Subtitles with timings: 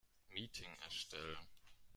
[0.33, 1.37] Meeting erstellen.